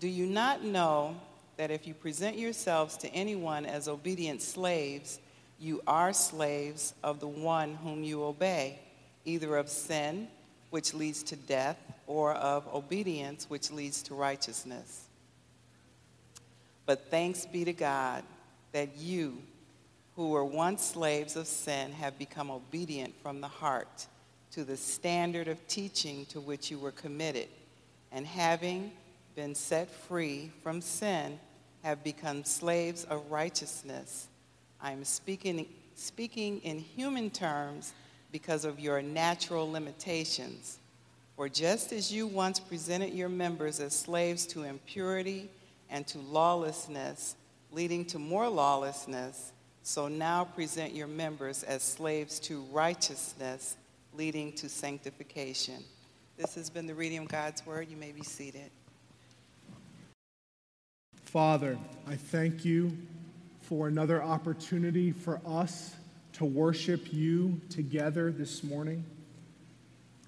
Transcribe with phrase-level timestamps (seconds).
[0.00, 1.16] Do you not know
[1.56, 5.18] that if you present yourselves to anyone as obedient slaves,
[5.60, 8.78] you are slaves of the one whom you obey,
[9.24, 10.28] either of sin,
[10.70, 11.76] which leads to death,
[12.08, 15.04] or of obedience, which leads to righteousness.
[16.86, 18.24] But thanks be to God
[18.72, 19.42] that you,
[20.16, 24.06] who were once slaves of sin, have become obedient from the heart
[24.52, 27.48] to the standard of teaching to which you were committed,
[28.10, 28.90] and having
[29.36, 31.38] been set free from sin,
[31.84, 34.28] have become slaves of righteousness.
[34.80, 37.92] I am speaking, speaking in human terms
[38.32, 40.78] because of your natural limitations.
[41.38, 45.48] For just as you once presented your members as slaves to impurity
[45.88, 47.36] and to lawlessness,
[47.70, 49.52] leading to more lawlessness,
[49.84, 53.76] so now present your members as slaves to righteousness,
[54.14, 55.84] leading to sanctification.
[56.36, 57.88] This has been the reading of God's word.
[57.88, 58.72] You may be seated.
[61.22, 62.90] Father, I thank you
[63.60, 65.94] for another opportunity for us
[66.32, 69.04] to worship you together this morning.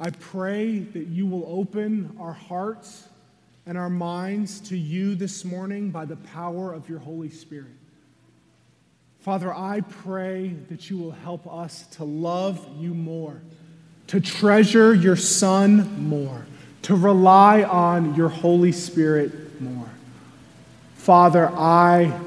[0.02, 3.06] I pray that you will open our hearts
[3.66, 7.72] and our minds to you this morning by the power of your Holy Spirit.
[9.20, 13.42] Father, I pray that you will help us to love you more,
[14.06, 16.46] to treasure your Son more,
[16.82, 19.90] to rely on your Holy Spirit more.
[20.94, 22.18] Father, I,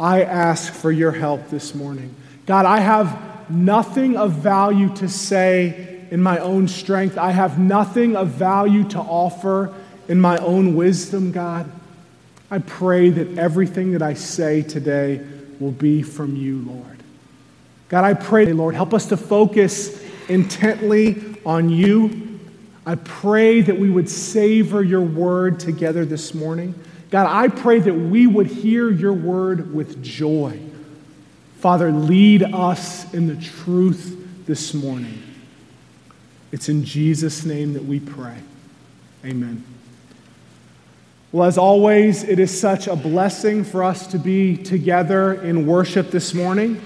[0.00, 2.16] I ask for your help this morning.
[2.46, 7.16] God, I have nothing of value to say in my own strength.
[7.16, 9.72] I have nothing of value to offer
[10.08, 11.72] in my own wisdom, God.
[12.50, 15.26] I pray that everything that I say today
[15.58, 16.98] will be from you, Lord.
[17.88, 22.38] God, I pray, Lord, help us to focus intently on you.
[22.84, 26.74] I pray that we would savor your word together this morning.
[27.10, 30.60] God, I pray that we would hear your word with joy.
[31.60, 35.31] Father, lead us in the truth this morning.
[36.52, 38.36] It's in Jesus' name that we pray.
[39.24, 39.64] Amen.
[41.32, 46.10] Well, as always, it is such a blessing for us to be together in worship
[46.10, 46.78] this morning.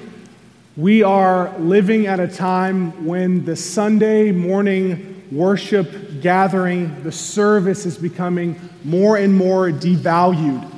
[0.77, 7.99] We are living at a time when the Sunday morning worship gathering, the service is
[7.99, 10.71] becoming more and more devalued.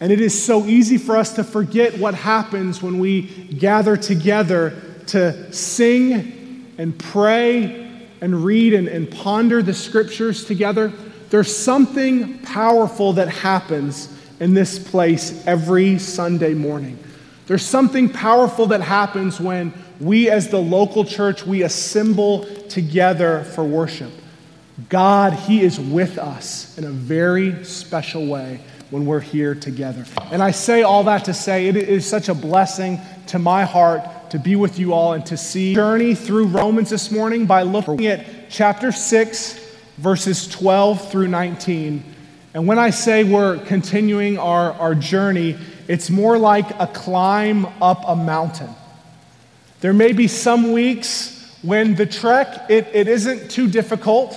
[0.00, 4.80] And it is so easy for us to forget what happens when we gather together
[5.08, 7.83] to sing and pray
[8.24, 10.90] and read and, and ponder the scriptures together,
[11.28, 14.08] there's something powerful that happens
[14.40, 16.98] in this place every Sunday morning.
[17.46, 23.62] There's something powerful that happens when we, as the local church, we assemble together for
[23.62, 24.10] worship.
[24.88, 28.58] God, He is with us in a very special way
[28.88, 30.06] when we're here together.
[30.32, 34.00] And I say all that to say it is such a blessing to my heart
[34.34, 38.04] to be with you all and to see journey through Romans this morning by looking
[38.08, 42.02] at chapter 6 verses 12 through 19.
[42.52, 48.02] And when I say we're continuing our, our journey, it's more like a climb up
[48.08, 48.70] a mountain.
[49.78, 54.36] There may be some weeks when the trek it, it isn't too difficult,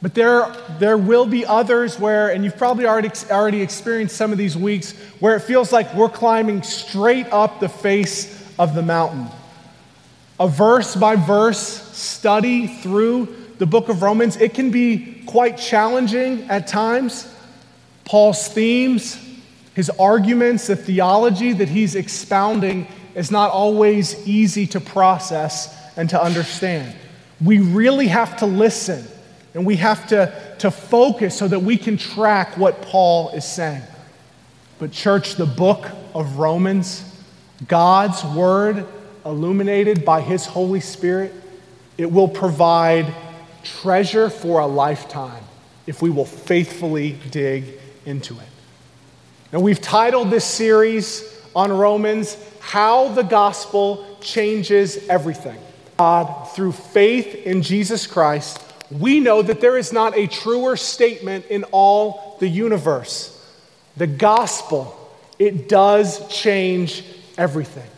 [0.00, 4.38] but there, there will be others where, and you've probably already, already experienced some of
[4.38, 9.26] these weeks, where it feels like we're climbing straight up the face of the mountain.
[10.40, 16.44] A verse by verse study through the book of Romans, it can be quite challenging
[16.44, 17.32] at times.
[18.04, 19.18] Paul's themes,
[19.74, 26.22] His arguments, the theology that he's expounding, is not always easy to process and to
[26.22, 26.94] understand.
[27.44, 29.04] We really have to listen
[29.54, 33.82] and we have to, to focus so that we can track what Paul is saying.
[34.78, 37.02] But, church, the book of Romans,
[37.66, 38.86] God's word
[39.24, 41.34] illuminated by his Holy Spirit,
[41.96, 43.12] it will provide
[43.64, 45.42] treasure for a lifetime
[45.86, 47.64] if we will faithfully dig
[48.06, 48.46] into it.
[49.52, 51.24] Now, we've titled this series
[51.56, 55.58] on Romans, How the Gospel Changes Everything.
[55.96, 61.46] God, through faith in Jesus Christ, we know that there is not a truer statement
[61.46, 63.34] in all the universe.
[63.96, 64.94] The gospel,
[65.38, 67.02] it does change
[67.38, 67.88] everything.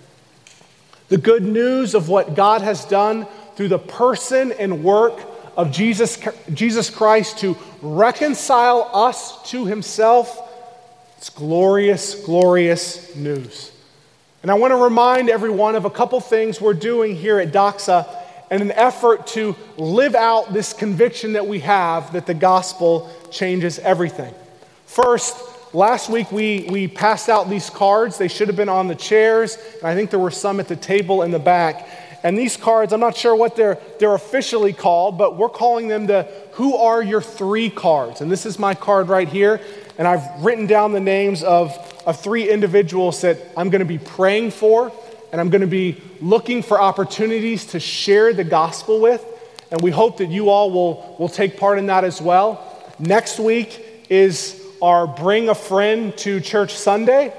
[1.08, 3.26] The good news of what God has done
[3.56, 5.20] through the person and work
[5.56, 6.22] of Jesus,
[6.54, 10.46] Jesus Christ to reconcile us to himself
[11.20, 13.72] it's glorious, glorious news.
[14.40, 18.08] And I want to remind everyone of a couple things we're doing here at Doxa
[18.50, 23.78] in an effort to live out this conviction that we have that the gospel changes
[23.80, 24.32] everything.
[24.86, 25.36] First,
[25.72, 28.18] last week we, we passed out these cards.
[28.18, 30.76] They should have been on the chairs, and I think there were some at the
[30.76, 31.88] table in the back.
[32.22, 36.06] And these cards, I'm not sure what they're, they're officially called, but we're calling them
[36.06, 38.20] the Who Are Your Three cards.
[38.20, 39.60] And this is my card right here
[40.00, 41.76] and I've written down the names of,
[42.06, 44.90] of three individuals that I'm going to be praying for,
[45.30, 49.22] and I'm going to be looking for opportunities to share the gospel with.
[49.70, 52.66] And we hope that you all will, will take part in that as well.
[52.98, 57.32] Next week is our Bring a Friend to Church Sunday.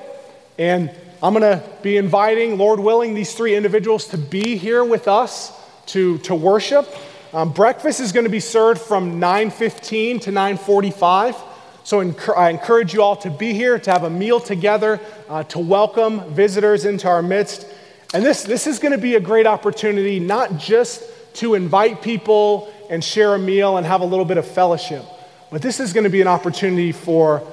[0.58, 0.92] And
[1.24, 5.52] I'm going to be inviting, Lord willing, these three individuals to be here with us
[5.88, 6.88] to, to worship.
[7.34, 11.36] Um, breakfast is going to be served from 9:15 to 9:45.
[11.84, 12.00] So
[12.36, 16.32] I encourage you all to be here, to have a meal together, uh, to welcome
[16.34, 17.66] visitors into our midst.
[18.14, 21.04] And this, this is going to be a great opportunity, not just
[21.36, 25.04] to invite people and share a meal and have a little bit of fellowship,
[25.52, 27.44] but this is going to be an opportunity for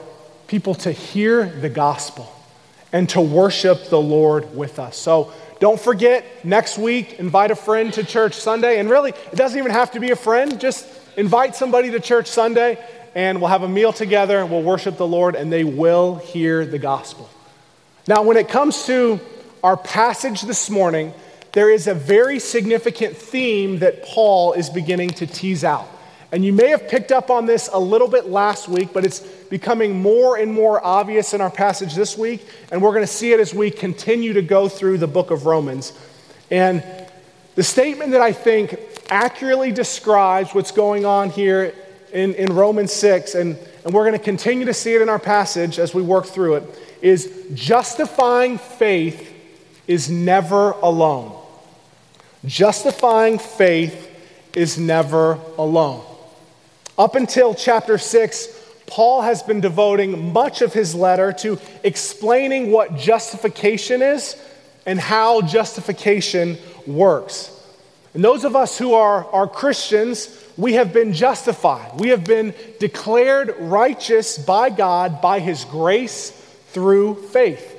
[0.47, 2.33] people to hear the gospel
[2.93, 4.97] and to worship the Lord with us.
[4.97, 8.79] So don't forget, next week, invite a friend to church Sunday.
[8.79, 10.87] And really, it doesn't even have to be a friend, just
[11.17, 12.79] invite somebody to church Sunday
[13.15, 16.65] and we'll have a meal together and we'll worship the Lord and they will hear
[16.65, 17.29] the gospel.
[18.07, 19.19] Now, when it comes to
[19.65, 21.13] our passage this morning,
[21.53, 25.89] there is a very significant theme that Paul is beginning to tease out.
[26.31, 29.21] And you may have picked up on this a little bit last week, but it's
[29.21, 32.47] becoming more and more obvious in our passage this week.
[32.71, 35.47] And we're going to see it as we continue to go through the book of
[35.47, 35.99] Romans.
[36.51, 36.85] And
[37.55, 38.79] the statement that I think
[39.09, 41.75] accurately describes what's going on here
[42.13, 45.19] in, in Romans 6, and, and we're going to continue to see it in our
[45.19, 46.65] passage as we work through it,
[47.01, 49.35] is justifying faith
[49.87, 51.35] is never alone.
[52.45, 54.05] Justifying faith
[54.55, 56.05] is never alone.
[56.99, 58.49] Up until chapter 6,
[58.89, 64.37] Paul has been devoting much of his letter to explaining what justification is
[64.85, 66.59] and how justification
[66.89, 67.55] works.
[68.15, 72.01] And those of us who are, are Christians, we have been justified.
[72.01, 76.31] We have been declared righteous by God by His grace
[76.71, 77.77] through faith.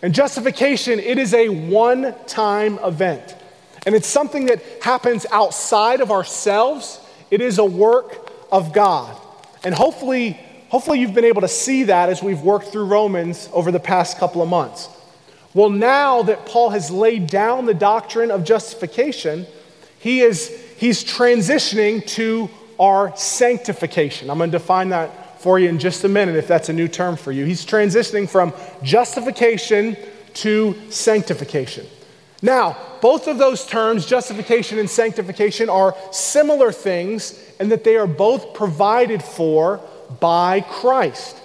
[0.00, 3.36] And justification, it is a one time event.
[3.84, 9.16] And it's something that happens outside of ourselves, it is a work of God.
[9.64, 10.38] And hopefully,
[10.68, 14.18] hopefully you've been able to see that as we've worked through Romans over the past
[14.18, 14.88] couple of months.
[15.54, 19.46] Well, now that Paul has laid down the doctrine of justification,
[19.98, 24.28] he is he's transitioning to our sanctification.
[24.28, 26.88] I'm going to define that for you in just a minute if that's a new
[26.88, 27.44] term for you.
[27.44, 29.96] He's transitioning from justification
[30.34, 31.86] to sanctification.
[32.42, 38.06] Now, both of those terms, justification and sanctification, are similar things in that they are
[38.06, 39.80] both provided for
[40.20, 41.40] by Christ.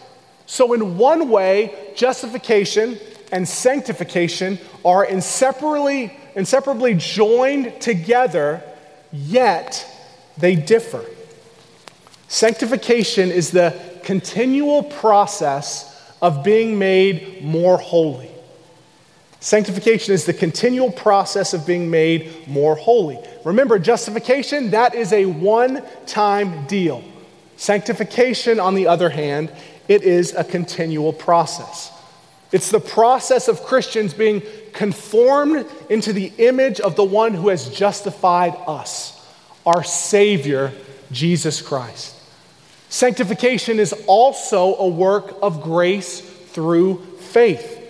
[0.45, 3.00] So, in one way, justification
[3.31, 8.63] and sanctification are inseparably, inseparably joined together
[9.13, 9.88] yet
[10.38, 11.05] they differ.
[12.27, 15.88] Sanctification is the continual process
[16.21, 18.30] of being made more holy.
[19.41, 23.19] Sanctification is the continual process of being made more holy.
[23.43, 27.03] Remember, justification, that is a one time deal.
[27.57, 29.51] Sanctification, on the other hand,
[29.88, 31.91] it is a continual process.
[32.51, 34.43] It's the process of Christians being
[34.74, 39.27] conformed into the image of the one who has justified us,
[39.65, 40.71] our Savior,
[41.12, 42.15] Jesus Christ.
[42.89, 47.80] Sanctification is also a work of grace through faith.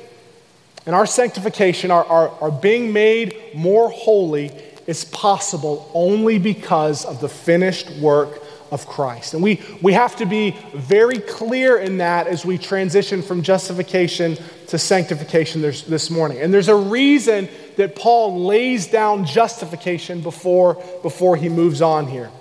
[0.85, 4.51] And our sanctification, our, our, our being made more holy,
[4.87, 9.33] is possible only because of the finished work of Christ.
[9.33, 14.37] And we, we have to be very clear in that as we transition from justification
[14.67, 16.39] to sanctification this, this morning.
[16.39, 22.31] And there's a reason that Paul lays down justification before, before he moves on here.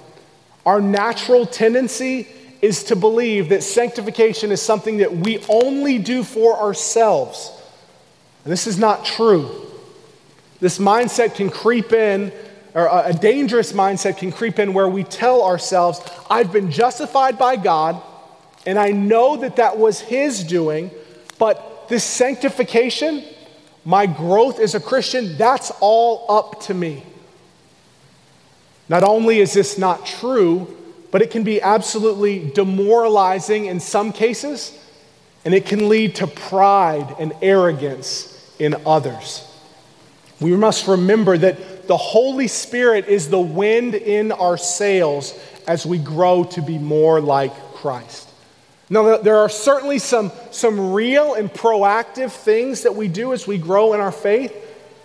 [0.65, 2.29] Our natural tendency
[2.63, 7.51] is to believe that sanctification is something that we only do for ourselves.
[8.51, 9.49] This is not true.
[10.59, 12.33] This mindset can creep in
[12.75, 17.55] or a dangerous mindset can creep in where we tell ourselves, I've been justified by
[17.55, 18.03] God,
[18.67, 20.91] and I know that that was His doing,
[21.39, 23.23] but this sanctification,
[23.85, 27.05] my growth as a Christian, that's all up to me.
[28.89, 30.77] Not only is this not true,
[31.13, 34.77] but it can be absolutely demoralizing in some cases,
[35.45, 39.47] and it can lead to pride and arrogance in others.
[40.41, 45.99] We must remember that the Holy Spirit is the wind in our sails as we
[45.99, 48.29] grow to be more like Christ.
[48.89, 53.59] Now, there are certainly some, some real and proactive things that we do as we
[53.59, 54.55] grow in our faith,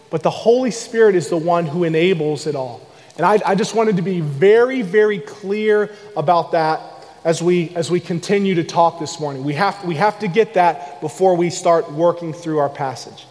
[0.10, 2.82] but the Holy Spirit is the one who enables it all.
[3.18, 6.82] And I, I just wanted to be very, very clear about that
[7.24, 9.44] as we, as we continue to talk this morning.
[9.44, 13.26] We have, we have to get that before we start working through our passage.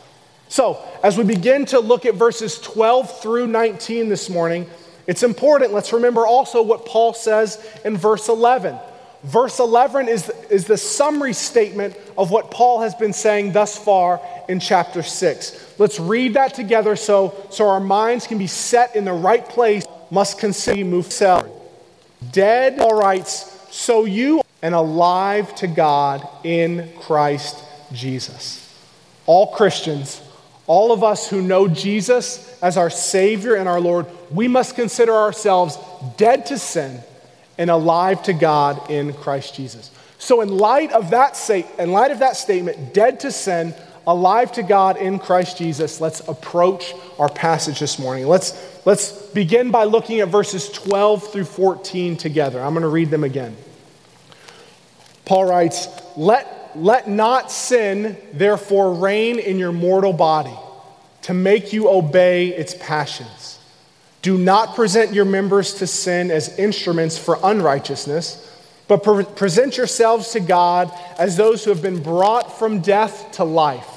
[0.48, 4.66] So, as we begin to look at verses 12 through 19 this morning,
[5.06, 8.78] it's important, let's remember also what Paul says in verse 11.
[9.24, 14.20] Verse 11 is, is the summary statement of what Paul has been saying thus far
[14.48, 15.74] in chapter 6.
[15.78, 19.86] Let's read that together so, so our minds can be set in the right place,
[20.10, 21.50] must consider move forward.
[22.32, 28.60] Dead, Paul writes, so you and alive to God in Christ Jesus.
[29.26, 30.20] All Christians
[30.66, 35.12] all of us who know Jesus as our Savior and our Lord, we must consider
[35.12, 35.78] ourselves
[36.16, 37.00] dead to sin
[37.58, 39.90] and alive to God in Christ Jesus.
[40.18, 41.38] So, in light of that,
[41.78, 43.74] in light of that statement, dead to sin,
[44.06, 48.26] alive to God in Christ Jesus, let's approach our passage this morning.
[48.26, 52.62] Let's, let's begin by looking at verses 12 through 14 together.
[52.62, 53.56] I'm going to read them again.
[55.24, 60.56] Paul writes, Let let not sin, therefore, reign in your mortal body
[61.22, 63.58] to make you obey its passions.
[64.22, 68.40] Do not present your members to sin as instruments for unrighteousness,
[68.88, 73.44] but pre- present yourselves to God as those who have been brought from death to
[73.44, 73.88] life,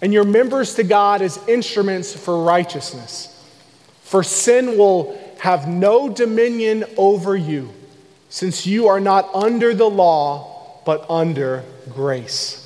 [0.00, 3.30] and your members to God as instruments for righteousness.
[4.02, 7.70] For sin will have no dominion over you,
[8.28, 12.60] since you are not under the law, but under grace.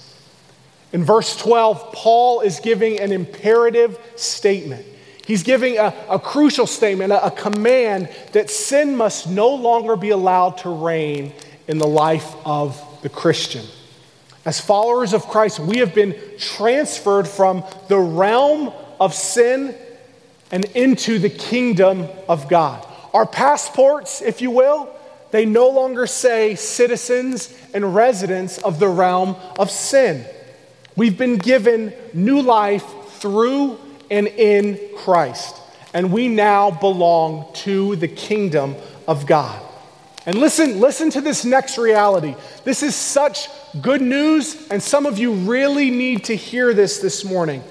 [0.93, 4.87] In verse 12, Paul is giving an imperative statement.
[5.27, 10.11] He's giving a, a crucial statement, a, a command that sin must no longer be
[10.11, 11.33] allowed to reign
[11.67, 13.67] in the life of the Christian.
[14.47, 19.75] As followers of Christ, we have been transferred from the realm of sin
[20.51, 22.87] and into the kingdom of God.
[23.13, 24.89] Our passports, if you will,
[25.31, 30.25] they no longer say citizens and residents of the realm of sin.
[30.97, 32.85] We've been given new life
[33.21, 33.79] through
[34.11, 35.57] and in Christ,
[35.93, 38.75] and we now belong to the kingdom
[39.07, 39.63] of God.
[40.27, 42.35] And listen, listen to this next reality.
[42.65, 43.49] This is such
[43.81, 47.63] good news, and some of you really need to hear this this morning.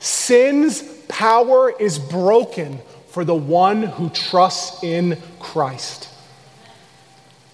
[0.00, 6.08] Sin's power is broken for the one who trusts in Christ.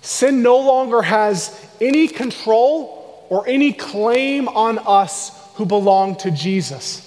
[0.08, 7.04] Sin no longer has any control or any claim on us who belong to Jesus.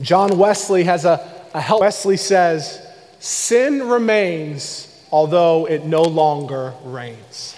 [0.00, 1.24] John Wesley has a,
[1.54, 1.82] a help.
[1.82, 2.84] Wesley says,
[3.20, 7.56] Sin remains although it no longer reigns.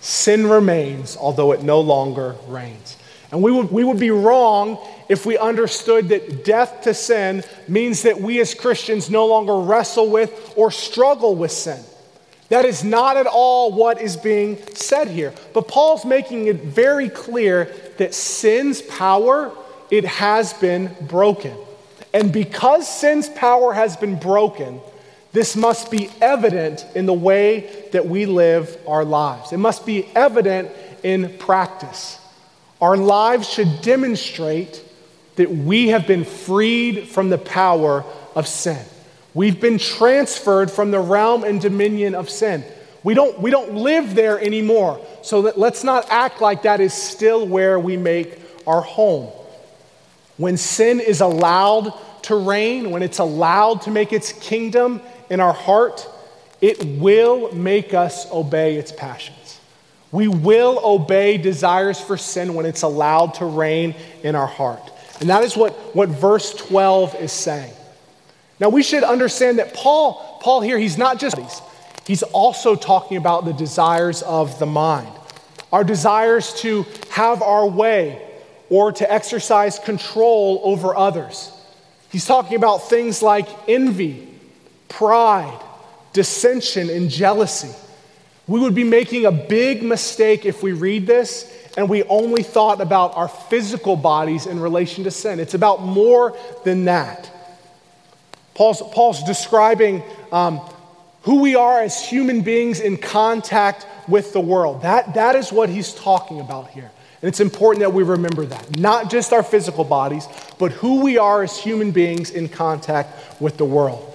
[0.00, 2.98] Sin remains although it no longer reigns.
[3.30, 8.02] And we would, we would be wrong if we understood that death to sin means
[8.02, 11.82] that we as Christians no longer wrestle with or struggle with sin.
[12.52, 15.32] That is not at all what is being said here.
[15.54, 19.50] But Paul's making it very clear that sin's power,
[19.90, 21.56] it has been broken.
[22.12, 24.82] And because sin's power has been broken,
[25.32, 29.54] this must be evident in the way that we live our lives.
[29.54, 30.70] It must be evident
[31.02, 32.20] in practice.
[32.82, 34.84] Our lives should demonstrate
[35.36, 38.04] that we have been freed from the power
[38.36, 38.84] of sin.
[39.34, 42.64] We've been transferred from the realm and dominion of sin.
[43.02, 45.04] We don't, we don't live there anymore.
[45.22, 49.30] So that, let's not act like that is still where we make our home.
[50.36, 51.92] When sin is allowed
[52.24, 56.08] to reign, when it's allowed to make its kingdom in our heart,
[56.60, 59.58] it will make us obey its passions.
[60.12, 64.92] We will obey desires for sin when it's allowed to reign in our heart.
[65.20, 67.72] And that is what, what verse 12 is saying.
[68.62, 71.36] Now we should understand that Paul, Paul here, he's not just
[72.06, 75.12] he's also talking about the desires of the mind.
[75.72, 78.22] Our desires to have our way
[78.70, 81.50] or to exercise control over others.
[82.12, 84.28] He's talking about things like envy,
[84.88, 85.60] pride,
[86.12, 87.74] dissension, and jealousy.
[88.46, 92.80] We would be making a big mistake if we read this and we only thought
[92.80, 95.40] about our physical bodies in relation to sin.
[95.40, 97.28] It's about more than that.
[98.54, 100.60] Paul's, Paul's describing um,
[101.22, 104.82] who we are as human beings in contact with the world.
[104.82, 106.90] That, that is what he's talking about here.
[107.22, 108.78] And it's important that we remember that.
[108.78, 110.26] Not just our physical bodies,
[110.58, 114.08] but who we are as human beings in contact with the world.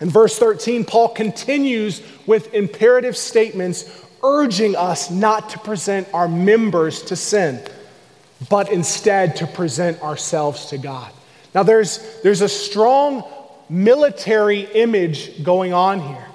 [0.00, 7.02] In verse 13, Paul continues with imperative statements urging us not to present our members
[7.04, 7.60] to sin,
[8.50, 11.10] but instead to present ourselves to God.
[11.54, 13.24] Now, there's, there's a strong
[13.68, 16.26] military image going on here.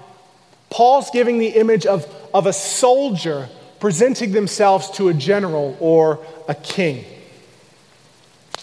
[0.70, 3.50] Paul's giving the image of, of a soldier
[3.80, 7.06] presenting themselves to a general or a king.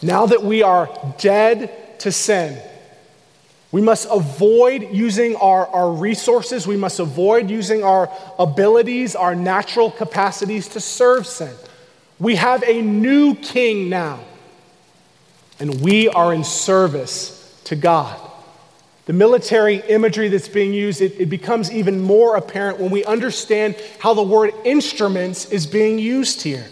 [0.02, 2.60] Now that we are dead to sin,
[3.72, 6.66] we must avoid using our, our resources.
[6.66, 11.54] We must avoid using our abilities, our natural capacities to serve sin.
[12.18, 14.20] We have a new king now,
[15.60, 18.29] and we are in service to God.
[19.10, 23.74] The military imagery that's being used, it, it, becomes even more apparent when we understand
[23.98, 26.64] how the word instruments is being used here.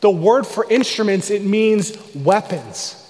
[0.00, 3.00] The word for instruments, it means weapons.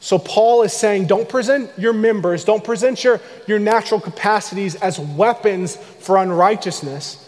[0.00, 4.98] So Paul is saying, don't present your members, don't present your, your natural capacities as
[4.98, 7.22] weapons for unrighteousness.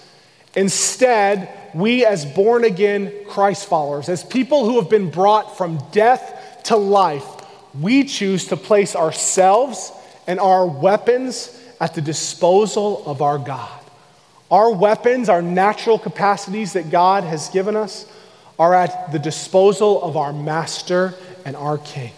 [0.56, 6.62] Instead, we as born again Christ followers, as people who have been brought from death
[6.64, 7.26] to life,
[7.78, 9.92] we choose to place ourselves
[10.26, 13.80] and our weapons at the disposal of our God.
[14.50, 18.06] Our weapons, our natural capacities that God has given us,
[18.58, 22.12] are at the disposal of our Master and our King.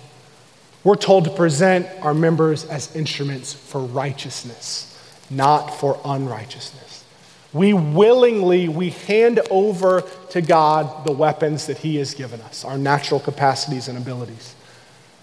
[0.83, 4.88] We're told to present our members as instruments for righteousness,
[5.31, 7.05] not for unrighteousness.
[7.53, 12.79] We willingly we hand over to God the weapons that he has given us, our
[12.79, 14.55] natural capacities and abilities.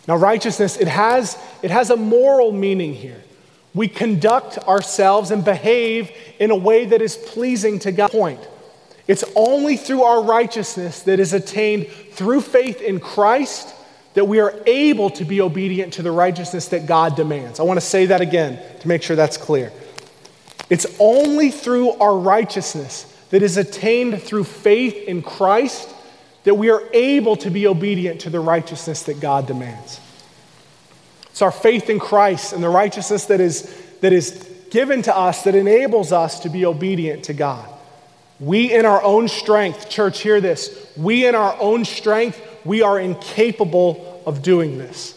[0.08, 3.22] Now, righteousness, it has, it has a moral meaning here.
[3.76, 8.12] We conduct ourselves and behave in a way that is pleasing to God.
[8.12, 8.40] Point.
[9.08, 13.74] It's only through our righteousness that is attained through faith in Christ
[14.14, 17.60] that we are able to be obedient to the righteousness that God demands.
[17.60, 19.72] I want to say that again to make sure that's clear.
[20.70, 25.90] It's only through our righteousness that is attained through faith in Christ
[26.44, 30.00] that we are able to be obedient to the righteousness that God demands.
[31.30, 35.44] It's our faith in Christ and the righteousness that is, that is given to us
[35.44, 37.68] that enables us to be obedient to God.
[38.40, 40.92] We, in our own strength, church, hear this.
[40.96, 45.16] We, in our own strength, we are incapable of doing this.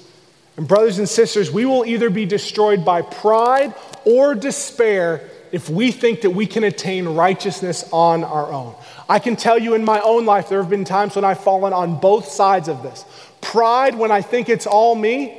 [0.56, 5.92] And, brothers and sisters, we will either be destroyed by pride or despair if we
[5.92, 8.74] think that we can attain righteousness on our own.
[9.12, 11.74] I can tell you in my own life, there have been times when I've fallen
[11.74, 13.04] on both sides of this
[13.42, 15.38] pride when I think it's all me,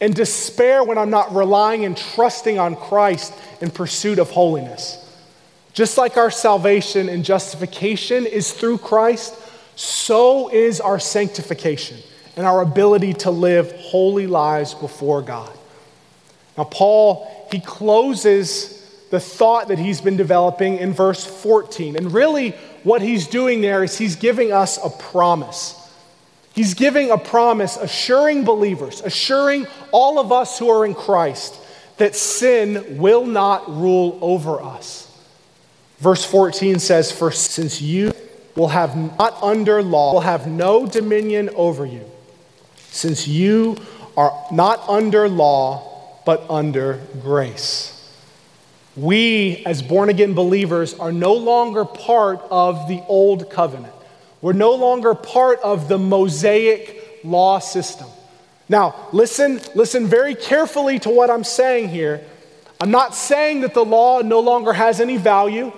[0.00, 4.96] and despair when I'm not relying and trusting on Christ in pursuit of holiness.
[5.74, 9.34] Just like our salvation and justification is through Christ,
[9.74, 11.98] so is our sanctification
[12.34, 15.52] and our ability to live holy lives before God.
[16.56, 18.76] Now, Paul, he closes
[19.10, 21.96] the thought that he's been developing in verse 14.
[21.96, 22.54] And really,
[22.86, 25.74] what he's doing there is he's giving us a promise.
[26.54, 31.58] He's giving a promise, assuring believers, assuring all of us who are in Christ
[31.96, 35.12] that sin will not rule over us.
[35.98, 38.12] Verse 14 says, For since you
[38.54, 42.08] will have not under law, will have no dominion over you,
[42.76, 43.78] since you
[44.16, 47.95] are not under law, but under grace
[48.96, 53.92] we, as born again believers, are no longer part of the old covenant.
[54.40, 58.06] We're no longer part of the Mosaic law system.
[58.68, 62.24] Now, listen, listen very carefully to what I'm saying here.
[62.80, 65.72] I'm not saying that the law no longer has any value.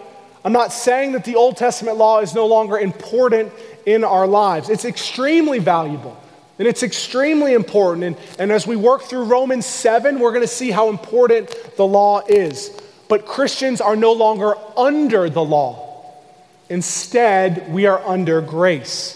[0.44, 3.52] I'm not saying that the Old Testament law is no longer important
[3.84, 4.70] in our lives.
[4.70, 6.16] It's extremely valuable
[6.58, 8.04] and it's extremely important.
[8.04, 11.86] And, and as we work through Romans 7, we're going to see how important the
[11.86, 12.76] law is.
[13.08, 16.04] But Christians are no longer under the law.
[16.68, 19.14] Instead, we are under grace.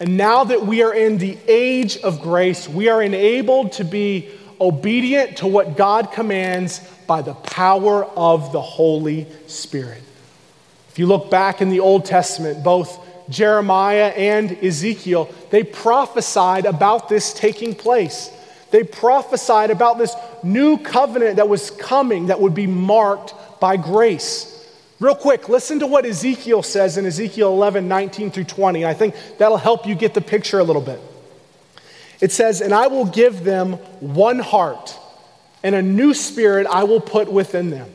[0.00, 4.30] And now that we are in the age of grace, we are enabled to be
[4.60, 10.02] obedient to what God commands by the power of the Holy Spirit.
[10.90, 17.08] If you look back in the Old Testament, both Jeremiah and Ezekiel, they prophesied about
[17.08, 18.30] this taking place.
[18.70, 24.54] They prophesied about this new covenant that was coming that would be marked by grace.
[25.00, 28.84] Real quick, listen to what Ezekiel says in Ezekiel 11, 19 through 20.
[28.84, 31.00] I think that'll help you get the picture a little bit.
[32.20, 34.98] It says, And I will give them one heart,
[35.62, 37.88] and a new spirit I will put within them.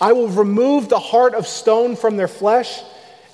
[0.00, 2.80] I will remove the heart of stone from their flesh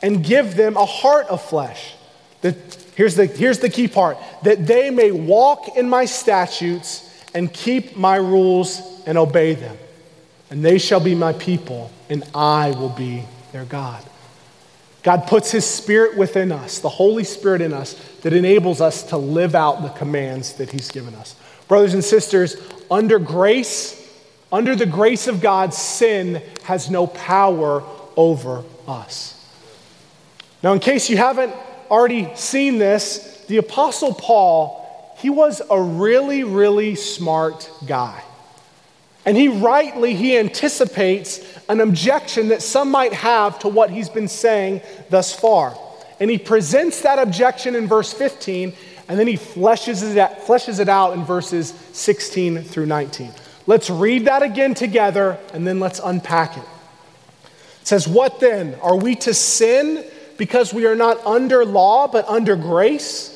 [0.02, 1.94] and give them a heart of flesh.
[2.40, 2.56] That,
[2.96, 7.05] here's, the, here's the key part that they may walk in my statutes
[7.37, 9.77] and keep my rules and obey them.
[10.51, 14.03] And they shall be my people, and I will be their God.
[15.03, 19.18] God puts His Spirit within us, the Holy Spirit in us, that enables us to
[19.18, 21.37] live out the commands that He's given us.
[21.68, 22.57] Brothers and sisters,
[22.90, 24.03] under grace,
[24.51, 27.83] under the grace of God, sin has no power
[28.16, 29.46] over us.
[30.62, 31.53] Now, in case you haven't
[31.90, 34.86] already seen this, the Apostle Paul,
[35.16, 38.22] he was a really, really smart guy.
[39.24, 44.29] And he rightly, he anticipates an objection that some might have to what he's been
[44.29, 45.76] saying thus far.
[46.20, 48.72] And he presents that objection in verse 15,
[49.09, 53.33] and then he fleshes it, out, fleshes it out in verses 16 through 19.
[53.66, 56.62] Let's read that again together, and then let's unpack it.
[57.81, 58.76] It says, What then?
[58.81, 60.05] Are we to sin
[60.38, 63.36] because we are not under law, but under grace?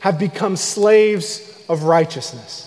[0.00, 2.64] have become slaves of righteousness.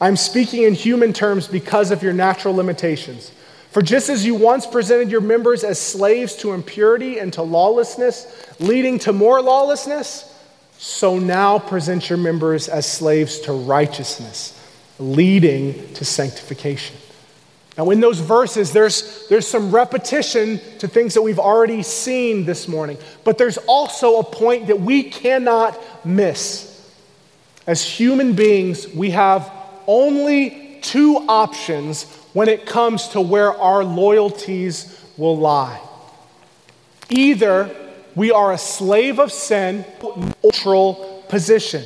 [0.00, 3.32] I'm speaking in human terms because of your natural limitations.
[3.70, 8.46] For just as you once presented your members as slaves to impurity and to lawlessness,
[8.58, 10.32] leading to more lawlessness,
[10.78, 14.58] so now present your members as slaves to righteousness,
[14.98, 16.96] leading to sanctification.
[17.76, 22.68] Now, in those verses, there's, there's some repetition to things that we've already seen this
[22.68, 26.72] morning, but there's also a point that we cannot miss.
[27.66, 29.50] As human beings, we have
[29.86, 35.80] only two options when it comes to where our loyalties will lie.
[37.10, 37.74] Either
[38.14, 39.84] we are a slave of sin,
[40.42, 41.84] neutral position.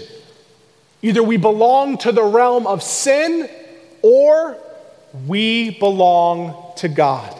[1.02, 3.48] Either we belong to the realm of sin
[4.02, 4.56] or
[5.26, 7.36] we belong to God.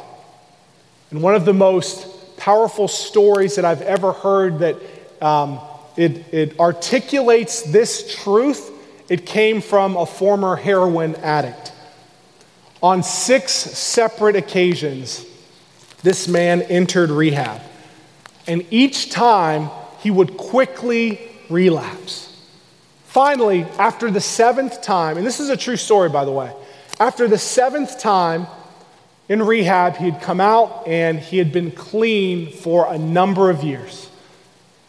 [1.10, 4.76] And one of the most powerful stories that I've ever heard that
[5.20, 5.60] um,
[5.96, 8.70] it, it articulates this truth.
[9.08, 11.72] It came from a former heroin addict.
[12.82, 15.26] On six separate occasions,
[16.02, 17.60] this man entered rehab.
[18.46, 22.26] And each time, he would quickly relapse.
[23.04, 26.52] Finally, after the seventh time, and this is a true story, by the way,
[27.00, 28.46] after the seventh time
[29.30, 33.64] in rehab, he had come out and he had been clean for a number of
[33.64, 34.10] years.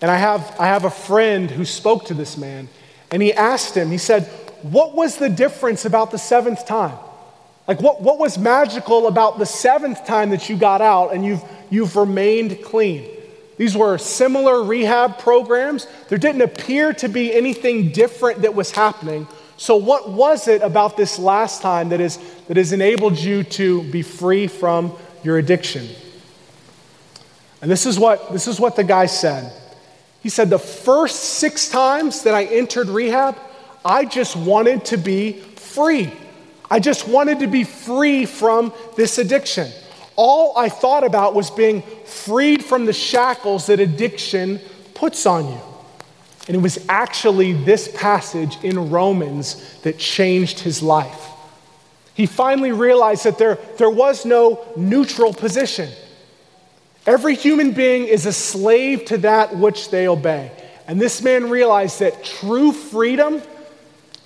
[0.01, 2.67] And I have, I have a friend who spoke to this man,
[3.11, 4.25] and he asked him, he said,
[4.63, 6.97] What was the difference about the seventh time?
[7.67, 11.43] Like, what, what was magical about the seventh time that you got out and you've,
[11.69, 13.07] you've remained clean?
[13.57, 15.87] These were similar rehab programs.
[16.09, 19.27] There didn't appear to be anything different that was happening.
[19.61, 23.83] So, what was it about this last time that, is, that has enabled you to
[23.83, 25.87] be free from your addiction?
[27.61, 29.53] And this is what, this is what the guy said.
[30.23, 33.37] He said, The first six times that I entered rehab,
[33.85, 36.11] I just wanted to be free.
[36.71, 39.71] I just wanted to be free from this addiction.
[40.15, 44.59] All I thought about was being freed from the shackles that addiction
[44.95, 45.70] puts on you.
[46.51, 51.29] And it was actually this passage in Romans that changed his life.
[52.13, 55.87] He finally realized that there, there was no neutral position.
[57.07, 60.51] Every human being is a slave to that which they obey.
[60.89, 63.41] And this man realized that true freedom,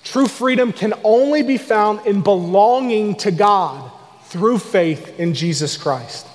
[0.02, 3.88] true freedom can only be found in belonging to God
[4.24, 6.26] through faith in Jesus Christ.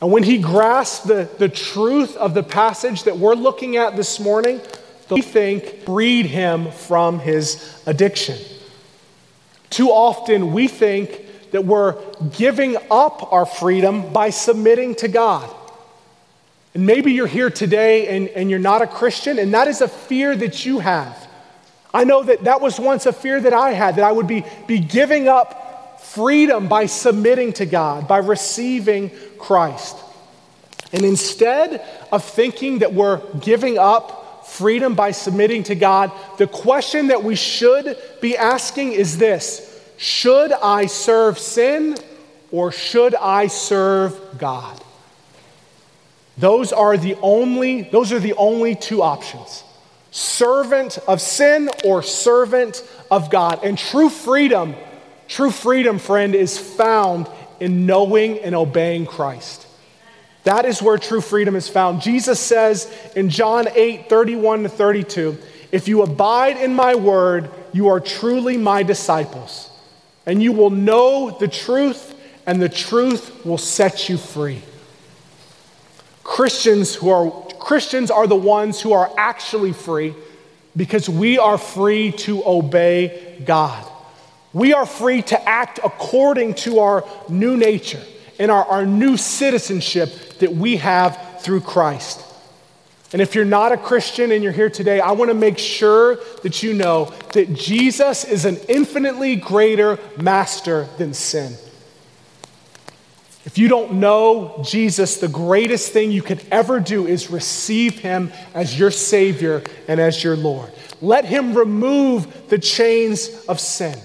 [0.00, 4.20] And when he grasped the, the truth of the passage that we're looking at this
[4.20, 4.60] morning,
[5.10, 8.36] we think freed him from his addiction.
[9.70, 11.96] Too often we think that we're
[12.36, 15.54] giving up our freedom by submitting to God.
[16.74, 19.88] And maybe you're here today and, and you're not a Christian, and that is a
[19.88, 21.26] fear that you have.
[21.94, 24.44] I know that that was once a fear that I had, that I would be,
[24.66, 25.65] be giving up
[26.00, 29.96] freedom by submitting to God, by receiving Christ.
[30.92, 37.08] And instead of thinking that we're giving up freedom by submitting to God, the question
[37.08, 41.96] that we should be asking is this Should I serve sin
[42.50, 44.80] or should I serve God?
[46.38, 49.64] Those are the only, those are the only two options.
[50.10, 53.60] Servant of sin or servant of God.
[53.64, 54.74] And true freedom,
[55.28, 57.28] true freedom, friend, is found
[57.60, 59.66] in knowing and obeying Christ.
[60.44, 62.02] That is where true freedom is found.
[62.02, 65.38] Jesus says in John 8 31 to 32,
[65.72, 69.70] If you abide in my word, you are truly my disciples,
[70.24, 72.14] and you will know the truth,
[72.46, 74.62] and the truth will set you free.
[76.22, 80.14] Christians who are Christians are the ones who are actually free
[80.76, 83.84] because we are free to obey God.
[84.56, 88.02] We are free to act according to our new nature
[88.38, 92.24] and our, our new citizenship that we have through Christ.
[93.12, 96.16] And if you're not a Christian and you're here today, I want to make sure
[96.42, 101.52] that you know that Jesus is an infinitely greater master than sin.
[103.44, 108.32] If you don't know Jesus, the greatest thing you could ever do is receive him
[108.54, 110.72] as your Savior and as your Lord.
[111.02, 113.98] Let him remove the chains of sin.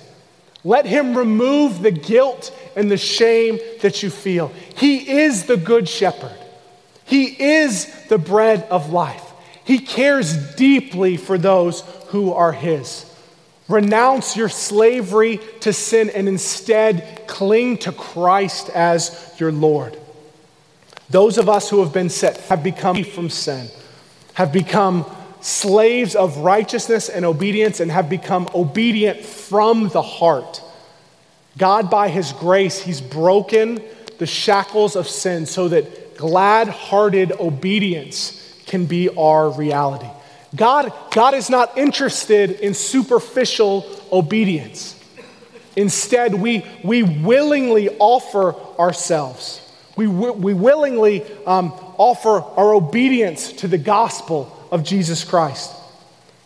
[0.64, 4.52] Let him remove the guilt and the shame that you feel.
[4.78, 6.38] He is the good shepherd.
[7.06, 9.24] He is the bread of life.
[9.64, 13.06] He cares deeply for those who are his.
[13.68, 19.98] Renounce your slavery to sin and instead cling to Christ as your Lord.
[21.10, 23.68] Those of us who have been set have become free from sin,
[24.34, 25.06] have become
[25.42, 30.62] slaves of righteousness and obedience, and have become obedient from the heart.
[31.58, 33.82] God, by His grace, He's broken
[34.20, 40.08] the shackles of sin so that glad hearted obedience can be our reality.
[40.56, 44.98] God, God is not interested in superficial obedience.
[45.76, 49.60] Instead, we, we willingly offer ourselves.
[49.96, 55.74] We, we willingly um, offer our obedience to the gospel of Jesus Christ.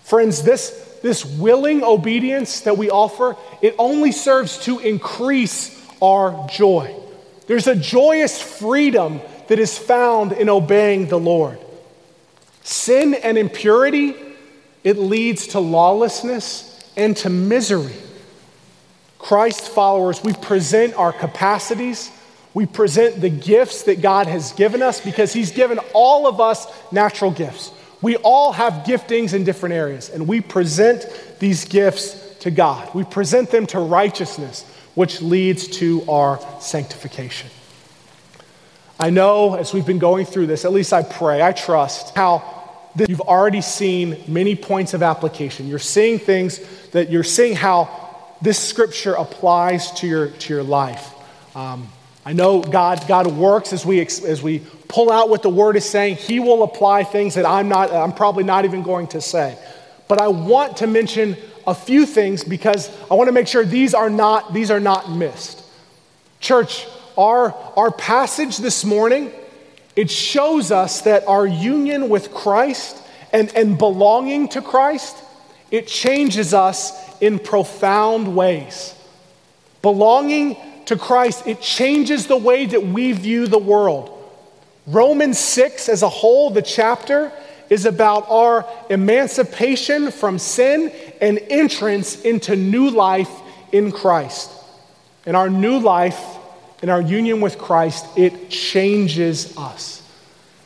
[0.03, 6.93] Friends, this, this willing obedience that we offer, it only serves to increase our joy.
[7.47, 11.59] There's a joyous freedom that is found in obeying the Lord.
[12.63, 14.15] Sin and impurity,
[14.83, 17.95] it leads to lawlessness and to misery.
[19.19, 22.11] Christ followers, we present our capacities,
[22.53, 26.67] we present the gifts that God has given us because He's given all of us
[26.91, 27.71] natural gifts.
[28.05, 31.07] We all have giftings in different areas, and we present
[31.39, 32.93] these gifts to God.
[32.93, 34.63] We present them to righteousness,
[34.93, 37.49] which leads to our sanctification.
[38.99, 42.43] I know as we've been going through this, at least I pray, I trust, how
[42.95, 45.67] that you've already seen many points of application.
[45.67, 46.59] You're seeing things
[46.91, 47.89] that you're seeing how
[48.39, 51.11] this scripture applies to your, to your life.
[51.55, 51.87] Um,
[52.25, 55.85] I know God, God works as we, as we pull out what the word is
[55.85, 56.15] saying.
[56.15, 59.57] He will apply things that I'm, not, I'm probably not even going to say.
[60.07, 63.93] But I want to mention a few things because I want to make sure these
[63.93, 65.63] are not, these are not missed.
[66.39, 69.31] Church, our, our passage this morning
[69.95, 75.15] it shows us that our union with Christ and, and belonging to Christ,
[75.71, 78.93] it changes us in profound ways.
[79.81, 84.11] Belonging to Christ, it changes the way that we view the world.
[84.87, 87.31] Romans 6 as a whole, the chapter,
[87.69, 93.31] is about our emancipation from sin and entrance into new life
[93.71, 94.51] in Christ.
[95.25, 96.23] And our new life
[96.83, 100.03] in our union with Christ, it changes us.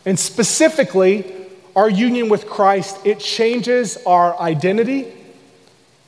[0.06, 1.34] And specifically,
[1.76, 5.14] our union with Christ, it changes our identity,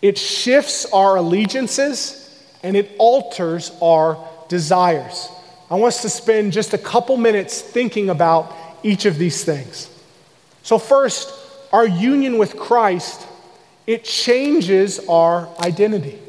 [0.02, 2.21] it shifts our allegiances,
[2.64, 5.30] and it alters our desires.
[5.70, 9.90] I want us to spend just a couple minutes thinking about each of these things.
[10.64, 11.32] So, first,
[11.72, 13.26] our union with Christ,
[13.88, 16.20] it changes our identity.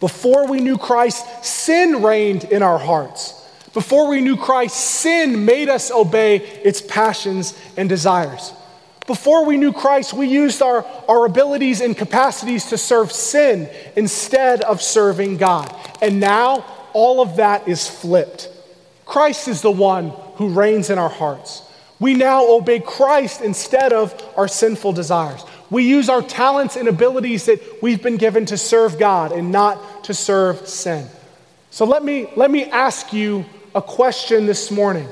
[0.00, 3.34] Before we knew Christ, sin reigned in our hearts.
[3.74, 8.52] Before we knew Christ, sin made us obey its passions and desires.
[9.08, 14.60] Before we knew Christ, we used our, our abilities and capacities to serve sin instead
[14.60, 15.74] of serving God.
[16.02, 18.50] And now all of that is flipped.
[19.06, 21.62] Christ is the one who reigns in our hearts.
[21.98, 25.42] We now obey Christ instead of our sinful desires.
[25.70, 30.04] We use our talents and abilities that we've been given to serve God and not
[30.04, 31.08] to serve sin.
[31.70, 35.08] So let me, let me ask you a question this morning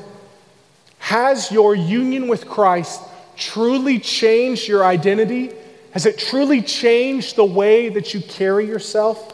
[0.99, 3.01] Has your union with Christ
[3.37, 5.53] truly changed your identity?
[5.93, 9.33] Has it truly changed the way that you carry yourself?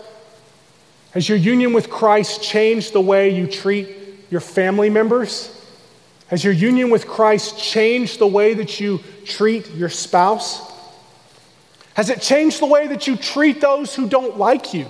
[1.12, 3.88] Has your union with Christ changed the way you treat
[4.30, 5.58] your family members?
[6.28, 10.72] Has your union with Christ changed the way that you treat your spouse?
[11.94, 14.88] Has it changed the way that you treat those who don't like you?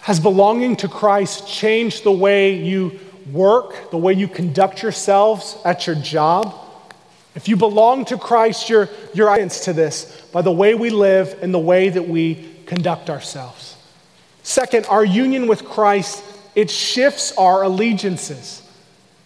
[0.00, 2.98] Has belonging to Christ changed the way you
[3.30, 6.54] work, the way you conduct yourselves at your job?
[7.34, 9.30] If you belong to Christ, you're, you're
[9.64, 13.76] to this by the way we live and the way that we conduct ourselves.
[14.42, 18.62] Second, our union with Christ, it shifts our allegiances.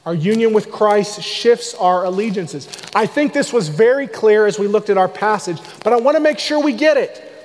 [0.04, 2.68] Our union with Christ shifts our allegiances.
[2.94, 6.16] I think this was very clear as we looked at our passage, but I want
[6.16, 7.35] to make sure we get it.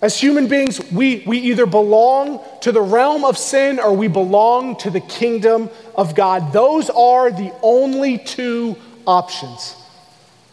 [0.00, 4.76] As human beings, we, we either belong to the realm of sin or we belong
[4.76, 6.52] to the kingdom of God.
[6.52, 9.74] Those are the only two options.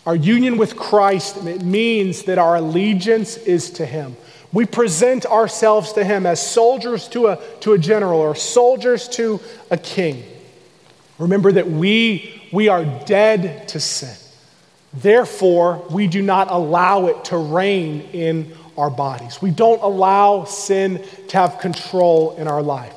[0.08, 4.16] Our union with Christ it means that our allegiance is to Him.
[4.52, 9.40] We present ourselves to Him as soldiers to a, to a general or soldiers to
[9.70, 10.24] a king.
[11.20, 14.16] Remember that we, we are dead to sin.
[14.94, 19.42] Therefore, we do not allow it to reign in our bodies.
[19.42, 22.94] We don't allow sin to have control in our life.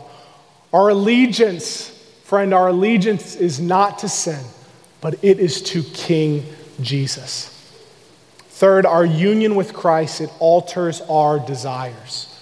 [0.72, 1.88] Our allegiance,
[2.24, 4.44] friend, our allegiance is not to sin,
[5.00, 6.44] but it is to King
[6.80, 7.54] Jesus.
[8.50, 12.34] Third, our union with Christ, it alters our desires.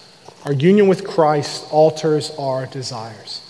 [0.45, 3.43] Our union with Christ alters our desires.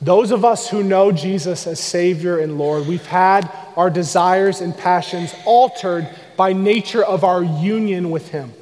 [0.00, 4.76] Those of us who know Jesus as Savior and Lord, we've had our desires and
[4.76, 8.52] passions altered by nature of our union with Him.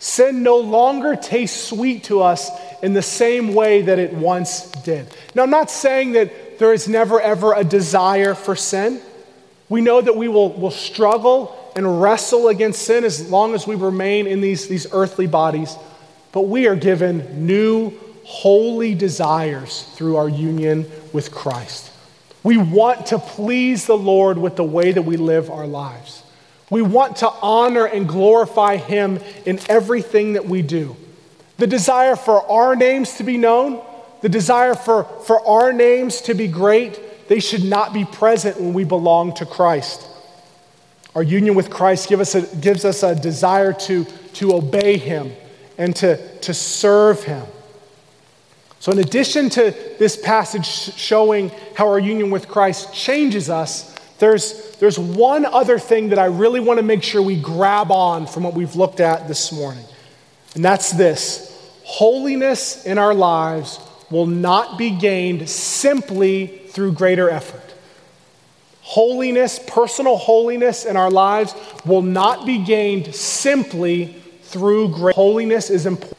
[0.00, 2.50] Sin no longer tastes sweet to us
[2.82, 5.06] in the same way that it once did.
[5.34, 9.02] Now, I'm not saying that there is never ever a desire for sin.
[9.68, 13.74] We know that we will, will struggle and wrestle against sin as long as we
[13.74, 15.76] remain in these, these earthly bodies,
[16.32, 17.92] but we are given new
[18.24, 21.92] holy desires through our union with Christ.
[22.42, 26.22] We want to please the Lord with the way that we live our lives.
[26.70, 30.96] We want to honor and glorify Him in everything that we do.
[31.58, 33.82] The desire for our names to be known,
[34.22, 38.72] the desire for, for our names to be great, they should not be present when
[38.72, 40.08] we belong to Christ.
[41.14, 45.32] Our union with Christ give us a, gives us a desire to, to obey Him
[45.76, 47.44] and to, to serve Him.
[48.78, 54.76] So, in addition to this passage showing how our union with Christ changes us, there's,
[54.76, 58.44] there's one other thing that I really want to make sure we grab on from
[58.44, 59.84] what we've looked at this morning.
[60.54, 61.48] And that's this
[61.84, 63.80] holiness in our lives
[64.10, 67.62] will not be gained simply through greater effort.
[68.82, 71.54] Holiness, personal holiness in our lives
[71.86, 76.18] will not be gained simply through great holiness is important.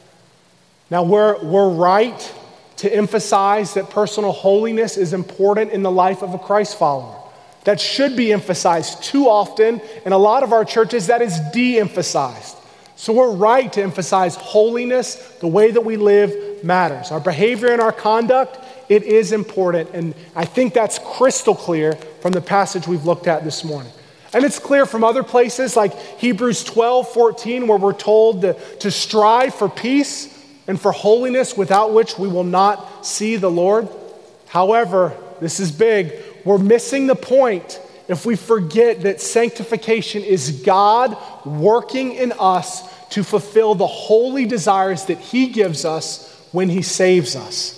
[0.90, 2.34] Now we're, we're right
[2.78, 7.21] to emphasize that personal holiness is important in the life of a Christ follower.
[7.64, 9.82] That should be emphasized too often.
[10.06, 12.58] In a lot of our churches, that is de emphasized.
[12.96, 17.12] So we're right to emphasize holiness, the way that we live matters.
[17.12, 19.90] Our behavior and our conduct, it is important.
[19.94, 23.92] And I think that's crystal clear from the passage we've looked at this morning.
[24.34, 28.92] And it's clear from other places like Hebrews 12, 14, where we're told to, to
[28.92, 30.28] strive for peace
[30.68, 33.90] and for holiness without which we will not see the Lord.
[34.48, 36.14] However, this is big.
[36.44, 43.24] We're missing the point if we forget that sanctification is God working in us to
[43.24, 47.78] fulfill the holy desires that He gives us when He saves us.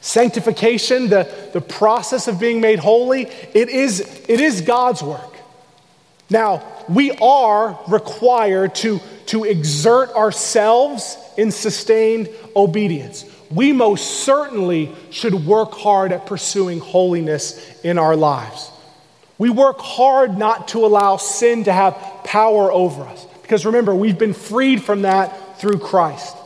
[0.00, 5.34] Sanctification, the, the process of being made holy, it is, it is God's work.
[6.28, 13.24] Now, we are required to, to exert ourselves in sustained obedience.
[13.54, 18.70] We most certainly should work hard at pursuing holiness in our lives.
[19.38, 21.94] We work hard not to allow sin to have
[22.24, 23.26] power over us.
[23.42, 26.36] Because remember, we've been freed from that through Christ.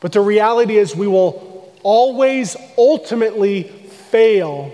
[0.00, 4.72] But the reality is, we will always ultimately fail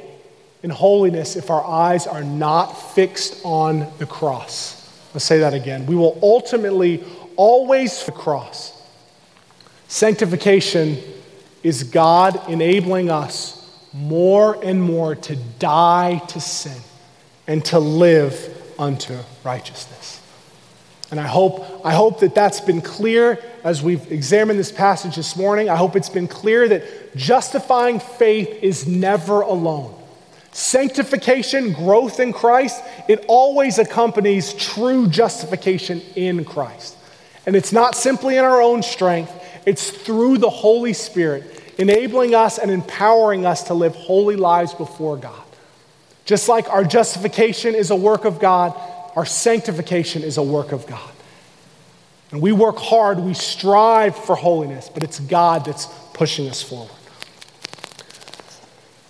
[0.63, 4.75] in holiness if our eyes are not fixed on the cross.
[5.15, 5.87] Let's say that again.
[5.87, 7.05] We will ultimately
[7.37, 8.75] always the cross.
[9.89, 10.99] Sanctification
[11.69, 13.55] is God enabling us
[13.93, 16.81] more and more to die to sin
[17.47, 18.35] and to live
[18.79, 19.15] unto
[19.45, 20.19] righteousness.
[21.11, 25.37] And I hope, I hope that that's been clear as we've examined this passage this
[25.37, 25.69] morning.
[25.69, 29.95] I hope it's been clear that justifying faith is never alone.
[30.53, 36.97] Sanctification, growth in Christ, it always accompanies true justification in Christ.
[37.45, 39.33] And it's not simply in our own strength,
[39.67, 45.17] it's through the Holy Spirit enabling us and empowering us to live holy lives before
[45.17, 45.45] God.
[46.25, 48.79] Just like our justification is a work of God,
[49.17, 51.11] our sanctification is a work of God.
[52.31, 56.91] And we work hard, we strive for holiness, but it's God that's pushing us forward.